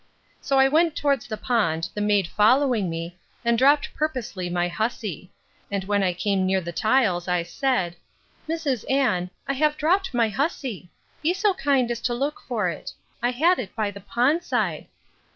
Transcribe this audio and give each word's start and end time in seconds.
So 0.41 0.57
I 0.57 0.67
went 0.67 0.95
towards 0.95 1.27
the 1.27 1.37
pond, 1.37 1.89
the 1.93 2.01
maid 2.01 2.25
following 2.27 2.89
me, 2.89 3.19
and 3.45 3.55
dropt 3.55 3.93
purposely 3.93 4.49
my 4.49 4.67
hussy: 4.67 5.31
and 5.69 5.83
when 5.83 6.01
I 6.01 6.11
came 6.11 6.43
near 6.43 6.59
the 6.59 6.71
tiles, 6.71 7.27
I 7.27 7.43
said, 7.43 7.95
Mrs. 8.49 8.83
Anne, 8.89 9.29
I 9.47 9.53
have 9.53 9.77
dropt 9.77 10.11
my 10.11 10.29
hussy; 10.29 10.89
be 11.21 11.35
so 11.35 11.53
kind 11.53 11.91
as 11.91 12.01
to 12.01 12.15
look 12.15 12.41
for 12.47 12.67
it; 12.67 12.91
I 13.21 13.29
had 13.29 13.59
it 13.59 13.75
by 13.75 13.91
the 13.91 14.01
pond 14.01 14.41
side. 14.43 14.87